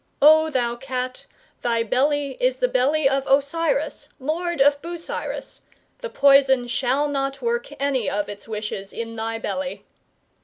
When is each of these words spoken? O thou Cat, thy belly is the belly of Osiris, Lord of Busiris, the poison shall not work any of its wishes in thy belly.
O 0.19 0.49
thou 0.49 0.75
Cat, 0.77 1.27
thy 1.61 1.83
belly 1.83 2.35
is 2.39 2.55
the 2.55 2.67
belly 2.67 3.07
of 3.07 3.27
Osiris, 3.27 4.09
Lord 4.19 4.59
of 4.59 4.81
Busiris, 4.81 5.59
the 5.99 6.09
poison 6.09 6.65
shall 6.65 7.07
not 7.07 7.43
work 7.43 7.69
any 7.79 8.09
of 8.09 8.27
its 8.27 8.47
wishes 8.47 8.93
in 8.93 9.15
thy 9.15 9.37
belly. 9.37 9.85